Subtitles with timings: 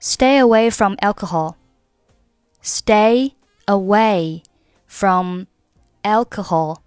[0.00, 1.54] Stay away from alcohol.
[2.62, 3.34] Stay
[3.66, 4.42] away
[4.86, 5.46] from
[6.02, 6.78] alcohol.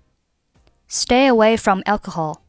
[0.90, 2.40] Stay away from alcohol.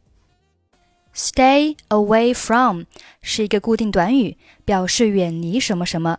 [1.15, 2.87] Stay away from
[3.21, 6.19] 是一个固定短语，表示远离什么什么。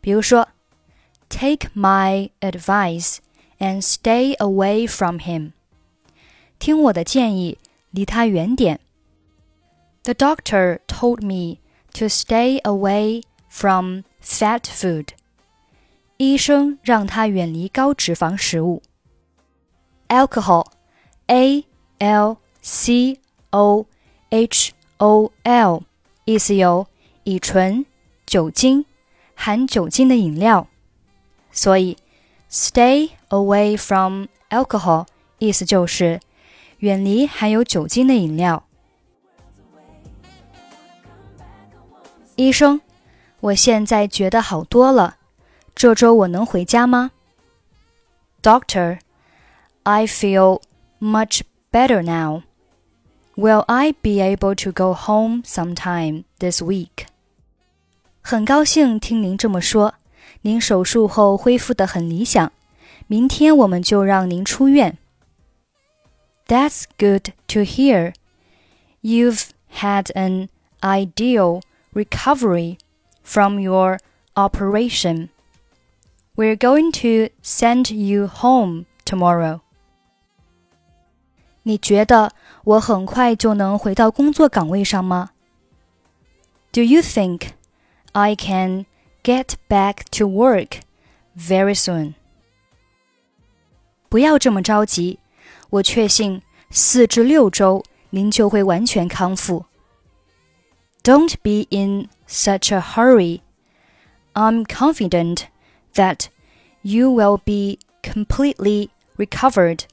[0.00, 0.48] 比如说，
[1.28, 3.18] Take my advice
[3.58, 5.52] and stay away from him。
[6.58, 7.58] 听我的建议，
[7.90, 8.80] 离他远点。
[10.04, 11.58] The doctor told me
[11.94, 15.08] to stay away from fat food.
[16.16, 18.82] 医生让他远离高脂肪食物。
[20.08, 20.66] Alcohol,
[21.26, 21.64] A
[21.98, 23.18] L C
[23.50, 23.86] O
[24.30, 25.82] H O L，
[26.24, 26.86] 意思有
[27.24, 27.84] 乙醇、
[28.26, 28.84] 酒精、
[29.38, 30.66] 含酒精的饮料。
[31.52, 31.96] 所以，
[32.50, 35.06] stay away from alcohol
[35.38, 36.20] 意思就是
[36.78, 38.64] 远离含有酒精的饮料。
[42.36, 42.80] 医生，
[43.40, 45.18] 我现在觉得好多了。
[45.74, 47.12] 这周我能回家吗？
[48.42, 48.98] Doctor,
[49.84, 50.60] I feel
[51.00, 52.42] much better now.
[53.36, 57.06] Will I be able to go home sometime this week?
[58.28, 59.94] 很高兴听您这么说。
[60.42, 62.52] 您手术后恢复得很理想，
[63.06, 64.98] 明天我们就让您出院。
[66.46, 68.12] That's good to hear.
[69.00, 70.48] You've had an
[70.80, 71.62] ideal
[71.94, 72.76] recovery
[73.22, 73.98] from your
[74.34, 75.28] operation.
[76.36, 79.60] We're going to send you home tomorrow.
[81.62, 82.32] 你觉得
[82.64, 85.30] 我很快就能回到工作岗位上吗？
[86.72, 87.52] Do you think
[88.12, 88.86] I can
[89.22, 90.80] get back to work
[91.36, 92.14] very soon?
[94.08, 95.18] 不要这么着急，
[95.70, 99.66] 我确信四至六周您就会完全康复。
[101.02, 103.40] don't be in such a hurry.
[104.32, 105.48] I'm confident
[105.94, 106.28] that
[106.82, 109.84] you will be completely recovered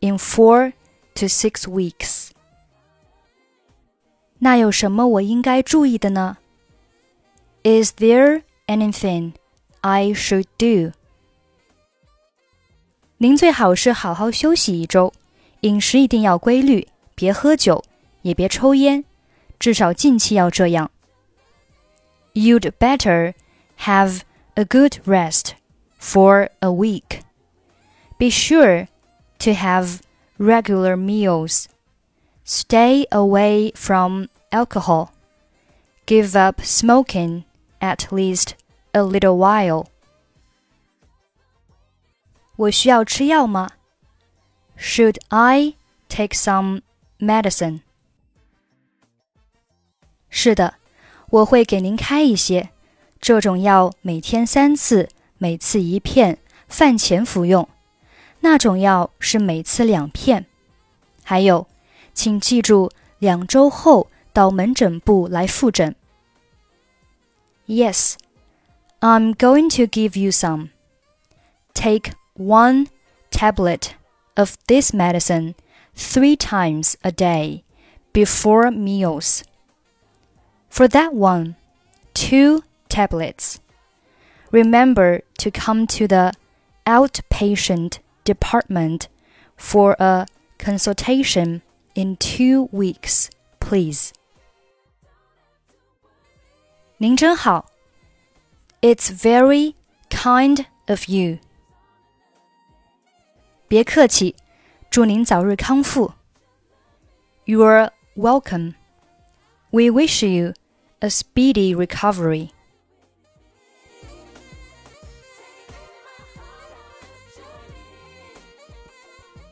[0.00, 0.72] in four
[1.14, 2.30] to six weeks.
[4.40, 6.38] 那有什么我应该注意的呢
[7.62, 9.32] ？Is there anything
[9.80, 10.92] I should do?
[13.18, 15.12] 您最好是好好休息一周，
[15.60, 17.84] 饮食一定要规律，别喝酒，
[18.22, 19.04] 也别抽烟。
[19.58, 20.90] 至少近期要这样。
[22.32, 23.34] You'd better
[23.80, 24.20] have
[24.54, 25.54] a good rest
[26.00, 27.22] for a week.
[28.18, 28.86] Be sure
[29.40, 30.00] to have
[30.38, 31.66] regular meals.
[32.46, 35.08] Stay away from alcohol.
[36.06, 37.42] Give up smoking
[37.83, 38.51] at least
[38.93, 39.87] a little while.
[42.55, 43.71] 我需要吃药吗
[44.79, 45.73] ？Should I
[46.07, 46.81] take some
[47.19, 47.81] medicine?
[50.29, 50.75] 是的，
[51.29, 52.69] 我会给您开一些。
[53.19, 57.67] 这种药每天三次，每次一片，饭前服用。
[58.39, 60.45] 那种药是每次两片。
[61.23, 61.67] 还有，
[62.13, 65.95] 请记住，两周后到门诊部来复诊。
[67.65, 68.17] Yes,
[69.01, 70.71] I'm going to give you some.
[71.73, 72.87] Take one
[73.31, 73.95] tablet
[74.35, 75.55] of this medicine
[75.95, 77.63] three times a day
[78.11, 79.43] before meals.
[80.69, 81.55] For that one,
[82.13, 83.61] two tablets.
[84.51, 86.33] Remember to come to the
[86.85, 89.07] outpatient department
[89.55, 91.61] for a consultation
[91.95, 94.13] in two weeks, please.
[97.02, 97.66] 您真好.
[98.80, 99.74] It's very
[100.10, 101.38] kind of you.
[103.68, 104.34] 别客气，
[104.90, 106.14] 祝您早日康复.
[107.44, 108.74] You're welcome.
[109.70, 110.54] We wish you
[111.00, 112.50] a speedy recovery.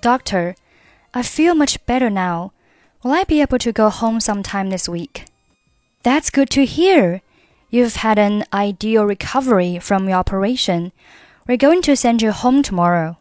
[0.00, 0.54] Doctor,
[1.12, 2.52] I feel much better now.
[3.02, 5.26] Will I be able to go home sometime this week?
[6.02, 7.22] That's good to hear.
[7.73, 10.91] You've had an ideal recovery from your operation.
[11.47, 13.17] We're going to send you home tomorrow.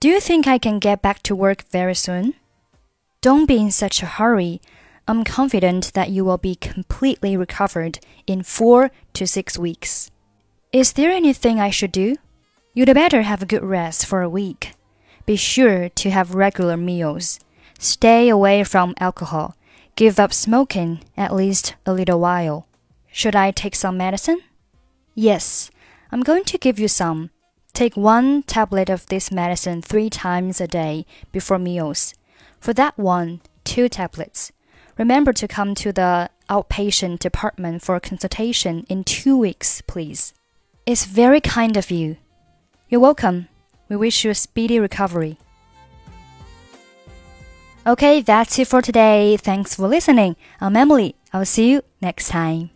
[0.00, 2.32] Do you think I can get back to work very soon?
[3.20, 4.62] Don't be in such a hurry.
[5.06, 10.10] I'm confident that you will be completely recovered in four to six weeks.
[10.72, 12.16] Is there anything I should do?
[12.72, 14.72] You'd better have a good rest for a week.
[15.26, 17.38] Be sure to have regular meals.
[17.78, 19.56] Stay away from alcohol.
[19.94, 22.66] Give up smoking at least a little while.
[23.16, 24.40] Should I take some medicine?
[25.14, 25.70] Yes,
[26.10, 27.30] I'm going to give you some.
[27.72, 32.14] Take one tablet of this medicine three times a day before meals.
[32.58, 34.50] For that one, two tablets.
[34.98, 40.34] Remember to come to the outpatient department for consultation in two weeks, please.
[40.84, 42.16] It's very kind of you.
[42.88, 43.46] You're welcome.
[43.88, 45.38] We wish you a speedy recovery.
[47.86, 49.36] Okay, that's it for today.
[49.36, 50.34] Thanks for listening.
[50.60, 51.14] I'm Emily.
[51.32, 52.70] I'll see you next time.